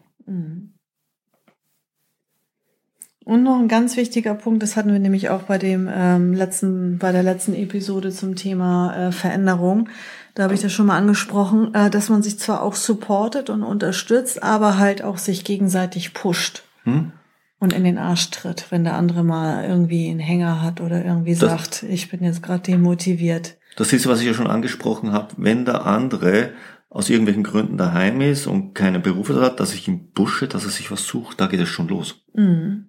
[3.30, 6.98] Und noch ein ganz wichtiger Punkt, das hatten wir nämlich auch bei dem ähm, letzten,
[6.98, 9.88] bei der letzten Episode zum Thema äh, Veränderung.
[10.34, 13.62] Da habe ich das schon mal angesprochen, äh, dass man sich zwar auch supportet und
[13.62, 17.12] unterstützt, aber halt auch sich gegenseitig pusht Hm?
[17.60, 21.36] und in den Arsch tritt, wenn der andere mal irgendwie einen Hänger hat oder irgendwie
[21.36, 23.58] Das- sagt, ich bin jetzt gerade demotiviert.
[23.76, 26.50] Das ist, was ich ja schon angesprochen habe, wenn der andere
[26.88, 30.70] aus irgendwelchen Gründen daheim ist und keine Berufe hat, dass ich ihn pushe, dass er
[30.70, 32.24] sich was sucht, da geht es schon los.
[32.34, 32.86] Mhm.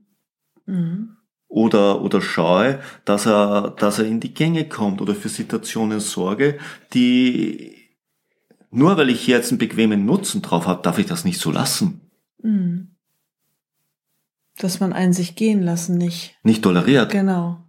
[0.65, 1.17] Mhm.
[1.47, 6.57] Oder, oder schaue, dass er, dass er in die Gänge kommt oder für Situationen sorge,
[6.93, 7.75] die,
[8.69, 12.09] nur weil ich jetzt einen bequemen Nutzen drauf habe, darf ich das nicht so lassen.
[12.41, 12.95] Mhm.
[14.57, 16.37] Dass man einen sich gehen lassen nicht.
[16.43, 17.11] Nicht toleriert.
[17.11, 17.61] Genau.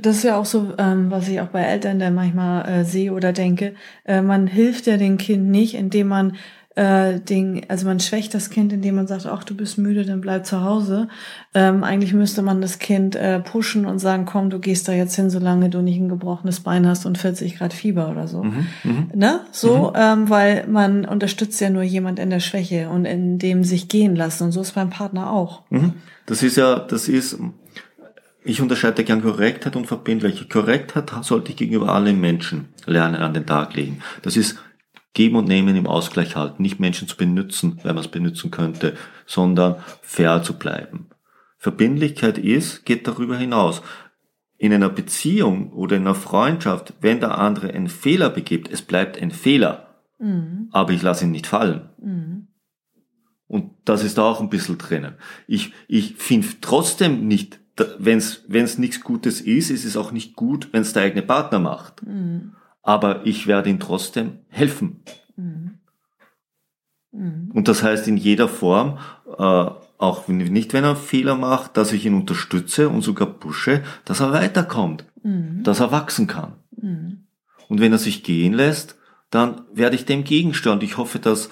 [0.00, 3.12] Das ist ja auch so, ähm, was ich auch bei Eltern dann manchmal äh, sehe
[3.12, 3.74] oder denke.
[4.04, 6.36] Äh, man hilft ja dem Kind nicht, indem man
[6.74, 10.20] äh, den, also man schwächt das Kind, indem man sagt, ach du bist müde, dann
[10.20, 11.08] bleib zu Hause.
[11.54, 15.14] Ähm, eigentlich müsste man das Kind äh, pushen und sagen, komm, du gehst da jetzt
[15.14, 18.42] hin, solange du nicht ein gebrochenes Bein hast und 40 Grad Fieber oder so.
[18.42, 19.10] Mhm, mhm.
[19.14, 19.40] Ne?
[19.52, 23.88] So, ähm, weil man unterstützt ja nur jemand in der Schwäche und in dem sich
[23.88, 24.44] gehen lassen.
[24.44, 25.62] Und so ist beim Partner auch.
[25.70, 25.92] Mhm.
[26.26, 27.38] Das ist ja, das ist,
[28.44, 30.50] ich unterscheide gern Korrektheit und Verbindlichkeit.
[30.50, 34.02] Korrektheit sollte ich gegenüber allen Menschen lernen an den Tag legen.
[34.22, 34.58] Das ist
[35.14, 38.96] Geben und Nehmen im Ausgleich halten, nicht Menschen zu benutzen, weil man es benutzen könnte,
[39.26, 41.08] sondern fair zu bleiben.
[41.56, 43.80] Verbindlichkeit ist, geht darüber hinaus.
[44.58, 49.20] In einer Beziehung oder in einer Freundschaft, wenn der andere einen Fehler begibt, es bleibt
[49.20, 50.68] ein Fehler, Mhm.
[50.70, 51.88] aber ich lasse ihn nicht fallen.
[51.98, 52.48] Mhm.
[53.46, 55.14] Und das ist da auch ein bisschen drinnen.
[55.46, 57.60] Ich, ich finde trotzdem nicht,
[57.98, 61.58] wenn es nichts Gutes ist, ist es auch nicht gut, wenn es der eigene Partner
[61.58, 62.06] macht.
[62.06, 62.52] Mhm.
[62.82, 65.02] Aber ich werde ihm trotzdem helfen.
[65.36, 65.78] Mhm.
[67.12, 67.50] Mhm.
[67.52, 68.98] Und das heißt in jeder Form,
[69.38, 73.28] äh, auch wenn, nicht wenn er einen Fehler macht, dass ich ihn unterstütze und sogar
[73.28, 75.62] pushe, dass er weiterkommt, Mhm.
[75.62, 76.54] dass er wachsen kann.
[76.76, 77.24] Mhm.
[77.68, 78.96] Und wenn er sich gehen lässt,
[79.30, 80.80] dann werde ich dem gegensteuern.
[80.82, 81.48] Ich hoffe, dass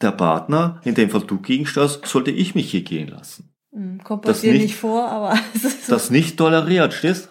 [0.00, 3.50] der Partner, in dem Fall du gegensteuerst, sollte ich mich hier gehen lassen.
[3.76, 4.02] Mhm.
[4.02, 5.92] Kommt bei Das dir nicht- nicht vor, aber es ist so.
[5.92, 7.30] Das nicht toleriert, stehst?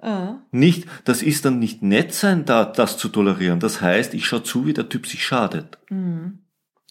[0.00, 0.36] Ah.
[0.50, 3.58] Nicht, das ist dann nicht nett sein, da, das zu tolerieren.
[3.60, 5.78] Das heißt, ich schaue zu, wie der Typ sich schadet.
[5.88, 6.40] Mhm.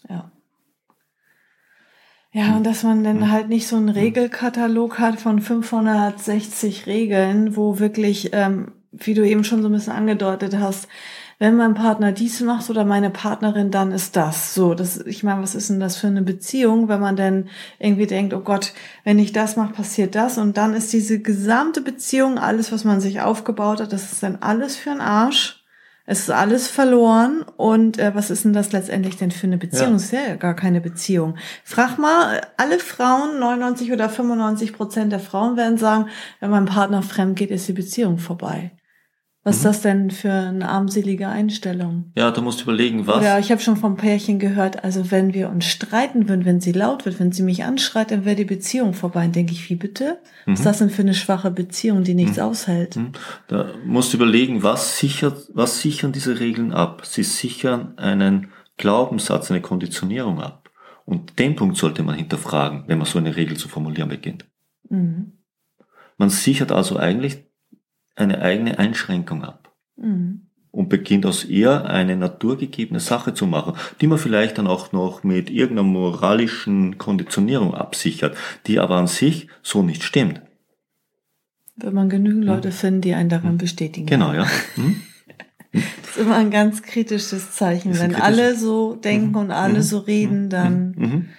[0.09, 0.31] Ja.
[2.31, 7.77] Ja, und dass man dann halt nicht so einen Regelkatalog hat von 560 Regeln, wo
[7.77, 10.87] wirklich, ähm, wie du eben schon so ein bisschen angedeutet hast,
[11.43, 14.75] wenn mein Partner dies macht oder meine Partnerin, dann ist das so.
[14.75, 18.33] Das, ich meine, was ist denn das für eine Beziehung, wenn man dann irgendwie denkt,
[18.33, 18.71] oh Gott,
[19.03, 23.01] wenn ich das mache, passiert das und dann ist diese gesamte Beziehung, alles, was man
[23.01, 25.61] sich aufgebaut hat, das ist dann alles für einen Arsch.
[26.05, 29.89] Es ist alles verloren und äh, was ist denn das letztendlich denn für eine Beziehung?
[29.89, 29.95] Ja.
[29.97, 31.35] Es ist ja gar keine Beziehung.
[31.65, 36.07] Frag mal, alle Frauen, 99 oder 95 Prozent der Frauen werden sagen,
[36.39, 38.71] wenn mein Partner fremd geht, ist die Beziehung vorbei.
[39.45, 39.67] Was ist Mhm.
[39.67, 42.11] das denn für eine armselige Einstellung?
[42.15, 43.17] Ja, da musst du überlegen, was.
[43.17, 46.71] Oder ich habe schon vom Pärchen gehört, also wenn wir uns streiten würden, wenn sie
[46.71, 49.23] laut wird, wenn sie mich anschreit, dann wäre die Beziehung vorbei.
[49.23, 50.19] Dann denke ich, wie bitte?
[50.45, 52.95] Was ist das denn für eine schwache Beziehung, die nichts aushält?
[52.95, 53.11] Hm?
[53.49, 57.05] Da musst du überlegen, was sichert, was sichern diese Regeln ab?
[57.05, 60.69] Sie sichern einen Glaubenssatz, eine Konditionierung ab.
[61.05, 64.45] Und den Punkt sollte man hinterfragen, wenn man so eine Regel zu formulieren beginnt.
[64.89, 65.33] Mhm.
[66.17, 67.43] Man sichert also eigentlich
[68.15, 69.71] eine eigene Einschränkung ab.
[69.95, 70.47] Mhm.
[70.71, 75.23] und beginnt aus ihr eine naturgegebene Sache zu machen, die man vielleicht dann auch noch
[75.23, 80.41] mit irgendeiner moralischen Konditionierung absichert, die aber an sich so nicht stimmt.
[81.75, 84.07] Wenn man genügend Leute finden, die einen daran bestätigen.
[84.07, 84.47] Genau, ja.
[84.73, 85.01] Hm?
[85.71, 87.97] Das ist immer ein ganz kritisches Zeichen.
[87.99, 89.83] Wenn kritisch- alle so denken und alle Mhm.
[89.83, 91.29] so reden, dann Mhm.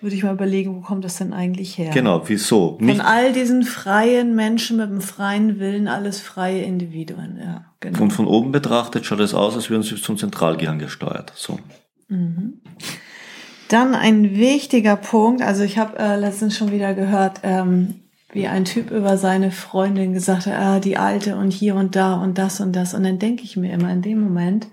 [0.00, 1.90] Würde ich mal überlegen, wo kommt das denn eigentlich her?
[1.92, 2.76] Genau, wieso?
[2.76, 8.00] Von Nicht, all diesen freien Menschen mit einem freien Willen, alles freie Individuen, ja, genau.
[8.02, 11.32] und von oben betrachtet schaut es aus, als würden sie zum Zentralgehirn gesteuert.
[11.34, 11.58] So.
[12.08, 12.60] Mhm.
[13.68, 18.00] Dann ein wichtiger Punkt, also ich habe äh, letztens schon wieder gehört, ähm,
[18.32, 22.14] wie ein Typ über seine Freundin gesagt hat, ah, die alte und hier und da
[22.14, 22.94] und das und das.
[22.94, 24.68] Und dann denke ich mir immer in dem Moment,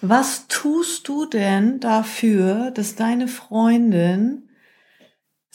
[0.00, 4.42] was tust du denn dafür, dass deine Freundin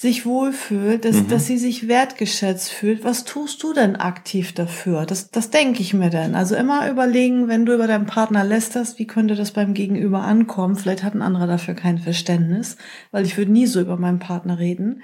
[0.01, 1.27] sich wohlfühlt, dass, mhm.
[1.27, 3.03] dass sie sich wertgeschätzt fühlt.
[3.03, 5.05] Was tust du denn aktiv dafür?
[5.05, 6.33] Das, das denke ich mir denn.
[6.33, 10.75] Also immer überlegen, wenn du über deinen Partner lästerst, wie könnte das beim Gegenüber ankommen?
[10.75, 12.77] Vielleicht hat ein anderer dafür kein Verständnis,
[13.11, 15.03] weil ich würde nie so über meinen Partner reden.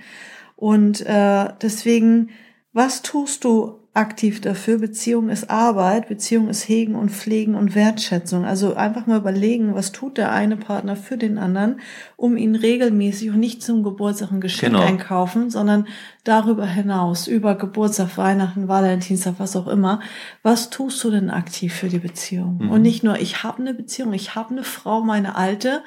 [0.56, 2.32] Und äh, deswegen,
[2.74, 4.78] was tust du aktiv dafür.
[4.78, 8.46] Beziehung ist Arbeit, Beziehung ist Hegen und Pflegen und Wertschätzung.
[8.46, 11.82] Also einfach mal überlegen, was tut der eine Partner für den anderen,
[12.16, 14.86] um ihn regelmäßig und nicht zum Geburtstag ein Geschenk genau.
[14.86, 15.88] einkaufen, sondern
[16.24, 20.00] darüber hinaus, über Geburtstag, Weihnachten, Valentinstag, was auch immer.
[20.44, 22.60] Was tust du denn aktiv für die Beziehung?
[22.62, 22.72] Mhm.
[22.72, 25.84] Und nicht nur, ich habe eine Beziehung, ich habe eine Frau, meine alte,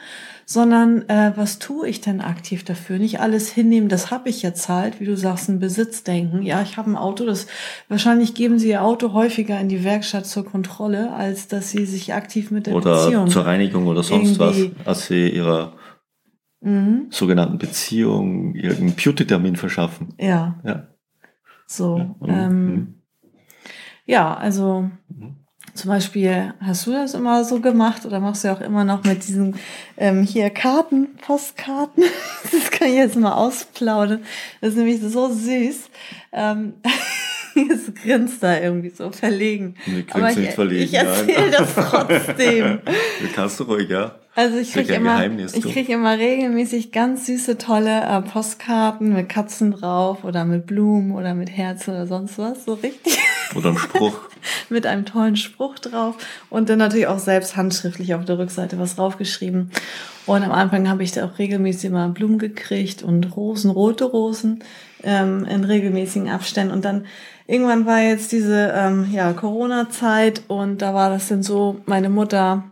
[0.51, 2.99] sondern äh, was tue ich denn aktiv dafür?
[2.99, 6.43] Nicht alles hinnehmen, das habe ich jetzt halt, wie du sagst, ein Besitzdenken.
[6.43, 7.47] Ja, ich habe ein Auto, das
[7.89, 12.15] wahrscheinlich geben sie ihr Auto häufiger in die Werkstatt zur Kontrolle, als dass sie sich
[12.15, 15.75] aktiv mit der oder Beziehung zur Reinigung oder sonst was, als sie ihrer
[16.61, 17.07] mhm.
[17.11, 20.15] sogenannten Beziehung irgendeinen Beauty-Termin verschaffen.
[20.19, 20.59] Ja.
[20.65, 20.89] Ja.
[21.69, 22.17] So.
[22.27, 22.95] Ja, ähm, mhm.
[24.05, 25.39] ja also mhm.
[25.74, 29.26] Zum Beispiel, hast du das immer so gemacht oder machst du auch immer noch mit
[29.26, 29.56] diesen
[29.96, 32.04] ähm, hier Karten, Postkarten?
[32.52, 34.22] Das kann ich jetzt mal ausplaudern.
[34.61, 35.90] Das ist nämlich so süß.
[36.33, 36.74] Ähm,
[37.54, 39.74] jetzt grinst da irgendwie so verlegen.
[39.87, 42.80] Nee, Aber ich, nicht verlegen, ich erzähle das trotzdem.
[42.85, 44.16] Das kannst du ruhig, ja.
[44.35, 49.72] Also ich kriege immer, ich krieg immer regelmäßig ganz süße, tolle äh, Postkarten mit Katzen
[49.72, 52.64] drauf oder mit Blumen oder mit Herzen oder sonst was.
[52.64, 53.18] So richtig.
[53.55, 54.21] Oder ein Spruch.
[54.69, 56.17] mit einem tollen Spruch drauf
[56.49, 59.71] und dann natürlich auch selbst handschriftlich auf der Rückseite was draufgeschrieben.
[60.27, 64.63] Und am Anfang habe ich da auch regelmäßig immer Blumen gekriegt und Rosen, rote Rosen
[65.03, 66.73] ähm, in regelmäßigen Abständen.
[66.73, 67.07] Und dann
[67.47, 72.65] irgendwann war jetzt diese ähm, ja, Corona-Zeit und da war das dann so, meine Mutter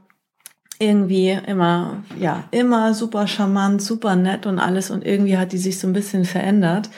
[0.79, 5.81] irgendwie immer, ja, immer super charmant, super nett und alles und irgendwie hat die sich
[5.81, 6.89] so ein bisschen verändert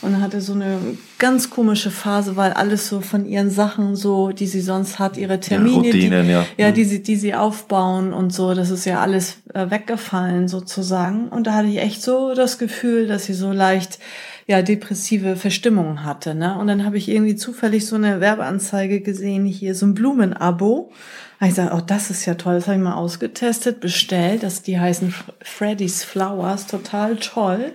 [0.00, 0.78] und hatte so eine
[1.18, 5.40] ganz komische Phase, weil alles so von ihren Sachen so, die sie sonst hat, ihre
[5.40, 6.46] Termine, ja, Routinen, die, ja.
[6.56, 6.88] ja, die mhm.
[6.88, 11.28] sie, die sie aufbauen und so, das ist ja alles äh, weggefallen sozusagen.
[11.28, 13.98] Und da hatte ich echt so das Gefühl, dass sie so leicht
[14.46, 16.56] ja depressive Verstimmungen hatte, ne?
[16.58, 20.90] Und dann habe ich irgendwie zufällig so eine Werbeanzeige gesehen, hier so ein Blumenabo.
[21.38, 24.62] Da ich gesagt, oh, das ist ja toll, das habe ich mal ausgetestet, bestellt, dass
[24.62, 27.72] die heißen Freddy's Flowers, total toll.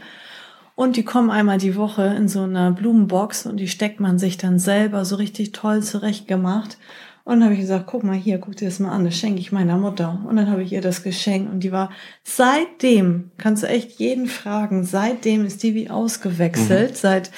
[0.75, 4.37] Und die kommen einmal die Woche in so einer Blumenbox und die steckt man sich
[4.37, 6.77] dann selber so richtig toll zurechtgemacht.
[7.25, 9.39] Und dann habe ich gesagt, guck mal hier, guck dir das mal an, das schenke
[9.39, 10.21] ich meiner Mutter.
[10.27, 11.89] Und dann habe ich ihr das geschenkt und die war
[12.23, 16.95] seitdem, kannst du echt jeden fragen, seitdem ist die wie ausgewechselt, mhm.
[16.95, 17.31] seit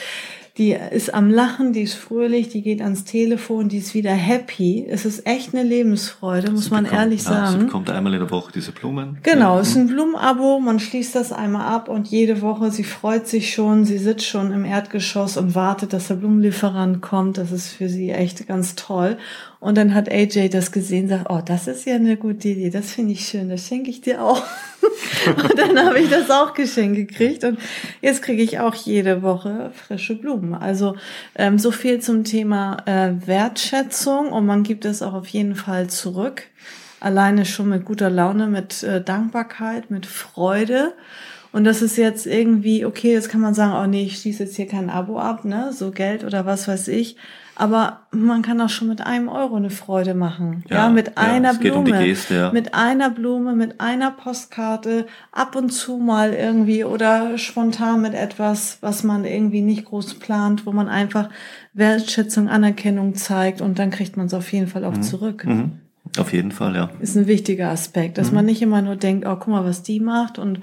[0.57, 4.85] die ist am Lachen, die ist fröhlich, die geht ans Telefon, die ist wieder happy.
[4.87, 7.43] Es ist echt eine Lebensfreude, muss sie man bekommt, ehrlich sagen.
[7.43, 9.17] Ja, sie bekommt einmal in der Woche diese Blumen.
[9.23, 13.27] Genau, es ist ein Blumenabo, man schließt das einmal ab und jede Woche, sie freut
[13.27, 17.37] sich schon, sie sitzt schon im Erdgeschoss und wartet, dass der Blumenlieferant kommt.
[17.37, 19.17] Das ist für sie echt ganz toll.
[19.65, 22.91] Und dann hat AJ das gesehen, sagt, oh, das ist ja eine gute Idee, das
[22.91, 24.43] finde ich schön, das schenke ich dir auch.
[25.25, 27.57] und dann habe ich das auch geschenkt gekriegt und
[27.99, 30.53] jetzt kriege ich auch jede Woche frische Blumen.
[30.53, 30.97] Also
[31.33, 35.87] ähm, so viel zum Thema äh, Wertschätzung und man gibt es auch auf jeden Fall
[35.87, 36.43] zurück.
[36.99, 40.93] Alleine schon mit guter Laune, mit äh, Dankbarkeit, mit Freude.
[41.51, 44.57] Und das ist jetzt irgendwie, okay, jetzt kann man sagen, oh nee, ich schließe jetzt
[44.57, 47.17] hier kein Abo ab, ne, so Geld oder was weiß ich.
[47.57, 50.63] Aber man kann auch schon mit einem Euro eine Freude machen.
[50.69, 51.91] Ja, ja mit einer ja, Blume.
[51.97, 52.51] Um Geste, ja.
[52.51, 58.79] Mit einer Blume, mit einer Postkarte, ab und zu mal irgendwie oder spontan mit etwas,
[58.81, 61.29] was man irgendwie nicht groß plant, wo man einfach
[61.73, 65.03] Wertschätzung, Anerkennung zeigt und dann kriegt man es auf jeden Fall auch mhm.
[65.03, 65.45] zurück.
[65.45, 65.79] Mhm.
[66.17, 66.89] Auf jeden Fall, ja.
[66.99, 68.35] Ist ein wichtiger Aspekt, dass mhm.
[68.35, 70.59] man nicht immer nur denkt, oh, guck mal, was die macht und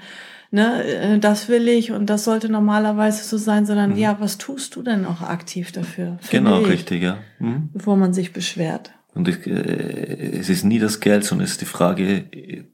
[0.53, 3.97] ne, äh, das will ich und das sollte normalerweise so sein, sondern mhm.
[3.97, 6.19] ja, was tust du denn auch aktiv dafür?
[6.29, 7.17] Genau, ich, richtig, ja.
[7.39, 7.69] Mhm.
[7.73, 8.93] Bevor man sich beschwert.
[9.13, 12.25] Und ich, äh, es ist nie das Geld, sondern es ist die Frage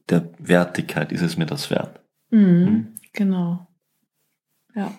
[0.10, 1.12] der Wertigkeit.
[1.12, 2.02] Ist es mir das wert?
[2.30, 2.88] Mhm, mhm.
[3.14, 3.68] Genau.
[4.76, 4.92] Ja.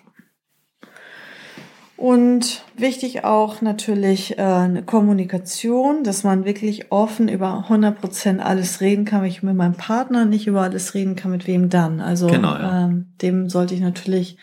[2.01, 8.81] Und wichtig auch natürlich äh, eine Kommunikation, dass man wirklich offen über 100 Prozent alles
[8.81, 9.21] reden kann.
[9.21, 12.01] Wenn ich mit meinem Partner nicht über alles reden kann, mit wem dann?
[12.01, 12.87] Also genau, ja.
[12.87, 14.39] ähm, dem sollte ich natürlich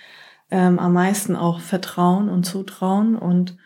[0.52, 3.58] ähm, am meisten auch vertrauen und zutrauen und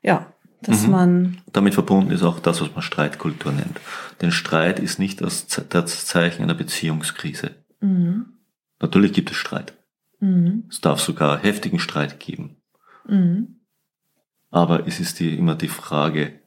[0.00, 0.90] ja, dass mhm.
[0.90, 1.38] man.
[1.52, 3.82] Damit verbunden ist auch das, was man Streitkultur nennt.
[4.22, 7.50] Denn Streit ist nicht das, das Zeichen einer Beziehungskrise.
[7.80, 8.32] Mhm.
[8.80, 9.74] Natürlich gibt es Streit.
[10.20, 10.64] Mhm.
[10.70, 12.56] Es darf sogar heftigen Streit geben.
[13.06, 13.60] Mhm.
[14.50, 16.40] Aber es ist die, immer die Frage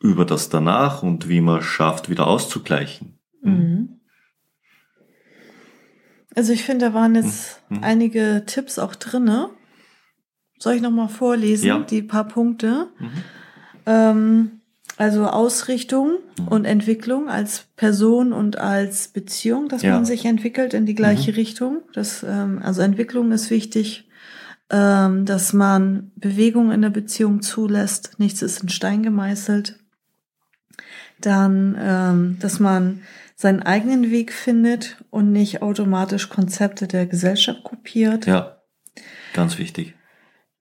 [0.00, 3.18] über das danach und wie man schafft, wieder auszugleichen.
[3.40, 4.00] Mhm.
[6.34, 7.78] Also ich finde, da waren jetzt mhm.
[7.82, 9.50] einige Tipps auch drinne.
[10.58, 11.78] Soll ich nochmal vorlesen, ja.
[11.80, 12.88] die paar Punkte?
[12.98, 13.10] Mhm.
[13.86, 14.60] Ähm,
[14.96, 16.48] also Ausrichtung mhm.
[16.48, 19.94] und Entwicklung als Person und als Beziehung, dass ja.
[19.94, 21.36] man sich entwickelt in die gleiche mhm.
[21.36, 21.82] Richtung.
[21.92, 24.08] Das, ähm, also Entwicklung ist wichtig,
[24.74, 28.18] ähm, dass man Bewegung in der Beziehung zulässt.
[28.18, 29.78] Nichts ist in Stein gemeißelt.
[31.20, 33.02] Dann, ähm, dass man
[33.36, 38.26] seinen eigenen Weg findet und nicht automatisch Konzepte der Gesellschaft kopiert.
[38.26, 38.58] Ja,
[39.32, 39.94] ganz wichtig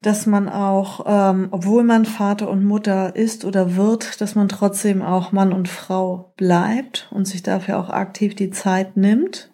[0.04, 5.02] dass man auch, ähm, obwohl man Vater und Mutter ist oder wird, dass man trotzdem
[5.02, 9.50] auch Mann und Frau bleibt und sich dafür auch aktiv die Zeit nimmt.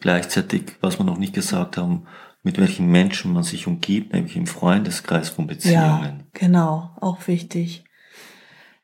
[0.00, 2.06] Gleichzeitig, was wir noch nicht gesagt haben,
[2.44, 5.74] mit welchen Menschen man sich umgibt, nämlich im Freundeskreis von Beziehungen.
[5.78, 7.84] Ja, genau, auch wichtig.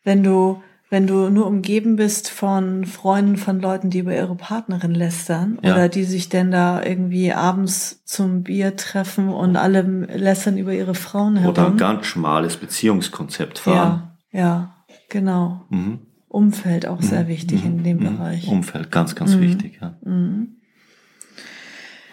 [0.03, 4.93] Wenn du wenn du nur umgeben bist von Freunden von Leuten, die über ihre Partnerin
[4.93, 5.75] lästern ja.
[5.75, 10.97] oder die sich denn da irgendwie abends zum Bier treffen und alle lästern über ihre
[10.97, 11.53] Frauen herum.
[11.53, 14.11] Oder ein ganz schmales Beziehungskonzept fahren.
[14.33, 14.75] Ja, ja,
[15.09, 15.65] genau.
[15.71, 16.01] Mhm.
[16.27, 17.29] Umfeld auch sehr mhm.
[17.29, 17.71] wichtig mhm.
[17.71, 18.17] in dem mhm.
[18.17, 18.49] Bereich.
[18.49, 19.43] Umfeld, ganz, ganz mhm.
[19.43, 19.95] wichtig, ja.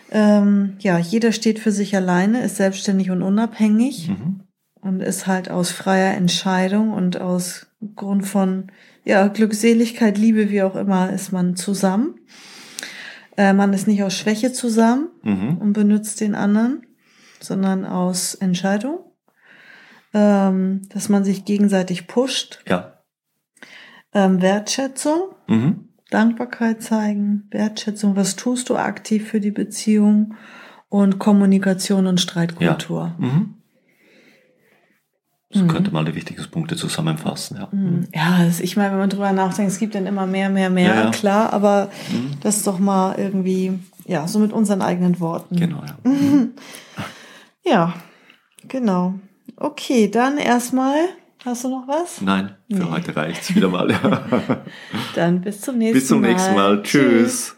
[0.10, 0.16] Mhm.
[0.16, 4.12] Ähm, ja, jeder steht für sich alleine, ist selbstständig und unabhängig
[4.82, 8.72] und ist halt aus freier Entscheidung und aus Grund von
[9.04, 12.16] ja, Glückseligkeit, Liebe, wie auch immer, ist man zusammen.
[13.36, 15.58] Äh, man ist nicht aus Schwäche zusammen mhm.
[15.58, 16.86] und benutzt den anderen,
[17.40, 19.00] sondern aus Entscheidung.
[20.14, 22.64] Ähm, dass man sich gegenseitig pusht.
[22.66, 23.04] Ja.
[24.14, 25.87] Ähm, Wertschätzung, mhm.
[26.10, 30.36] Dankbarkeit zeigen, Wertschätzung, was tust du aktiv für die Beziehung
[30.90, 33.16] und Kommunikation und Streitkultur.
[33.20, 33.26] Ja.
[33.26, 33.54] Mhm.
[35.50, 35.68] So mhm.
[35.70, 37.70] könnte man die wichtigsten Punkte zusammenfassen, ja.
[37.72, 38.08] Mhm.
[38.14, 41.04] Ja, ich meine, wenn man drüber nachdenkt, es gibt dann immer mehr, mehr, mehr, ja,
[41.06, 41.12] ja.
[41.12, 42.32] klar, aber mhm.
[42.42, 45.56] das ist doch mal irgendwie, ja, so mit unseren eigenen Worten.
[45.56, 46.10] Genau, ja.
[46.10, 46.52] Mhm.
[47.66, 47.94] ja,
[48.68, 49.16] genau.
[49.56, 50.96] Okay, dann erstmal,
[51.46, 52.22] hast du noch was?
[52.22, 52.90] Nein, für nee.
[52.90, 53.88] heute reicht's wieder mal.
[55.16, 56.00] dann bis zum nächsten Mal.
[56.00, 56.84] Bis zum nächsten Mal.
[56.84, 57.02] Tschüss.
[57.02, 57.57] Tschüss.